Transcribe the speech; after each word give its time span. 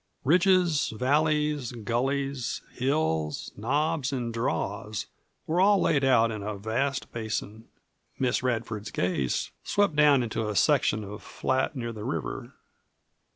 Ridges, 0.23 0.89
valleys, 0.97 1.73
gullies, 1.73 2.61
hills, 2.73 3.51
knobs, 3.55 4.11
and 4.11 4.33
draws 4.33 5.05
were 5.45 5.61
all 5.61 5.79
laid 5.79 6.03
out 6.03 6.31
in 6.31 6.41
a 6.41 6.57
vast 6.57 7.11
basin. 7.11 7.67
Miss 8.17 8.41
Radford's 8.41 8.89
gaze 8.89 9.51
swept 9.63 9.95
down 9.95 10.23
into 10.23 10.49
a 10.49 10.55
section 10.55 11.03
of 11.03 11.21
flat 11.21 11.75
near 11.75 11.91
the 11.91 12.03
river. 12.03 12.51